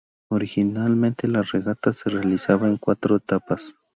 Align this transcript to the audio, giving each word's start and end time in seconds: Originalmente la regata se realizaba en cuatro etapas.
Originalmente 0.31 1.27
la 1.27 1.43
regata 1.43 1.93
se 1.93 2.09
realizaba 2.09 2.67
en 2.67 2.77
cuatro 2.77 3.17
etapas. 3.17 3.75